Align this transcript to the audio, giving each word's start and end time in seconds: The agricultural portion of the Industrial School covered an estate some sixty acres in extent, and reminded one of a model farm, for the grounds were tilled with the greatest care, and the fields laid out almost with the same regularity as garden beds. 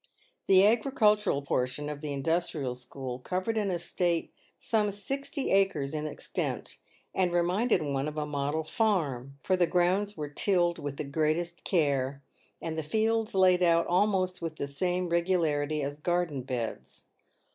The 0.47 0.65
agricultural 0.65 1.43
portion 1.43 1.87
of 1.87 2.01
the 2.01 2.11
Industrial 2.11 2.73
School 2.73 3.19
covered 3.19 3.55
an 3.55 3.69
estate 3.69 4.33
some 4.57 4.89
sixty 4.91 5.51
acres 5.51 5.93
in 5.93 6.07
extent, 6.07 6.77
and 7.13 7.31
reminded 7.31 7.83
one 7.83 8.07
of 8.07 8.17
a 8.17 8.25
model 8.25 8.63
farm, 8.63 9.37
for 9.43 9.55
the 9.55 9.67
grounds 9.67 10.17
were 10.17 10.27
tilled 10.29 10.79
with 10.79 10.97
the 10.97 11.03
greatest 11.03 11.63
care, 11.63 12.23
and 12.63 12.79
the 12.79 12.81
fields 12.81 13.35
laid 13.35 13.61
out 13.61 13.85
almost 13.85 14.41
with 14.41 14.55
the 14.55 14.67
same 14.67 15.07
regularity 15.09 15.83
as 15.83 15.99
garden 15.99 16.41
beds. 16.41 17.03